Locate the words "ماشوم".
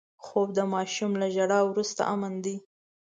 0.73-1.11